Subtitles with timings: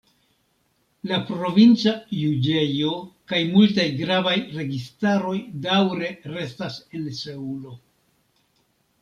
[1.09, 2.93] La provinca juĝejo
[3.33, 5.35] kaj multaj gravaj registaroj
[5.67, 7.77] daŭre restas en Seulo.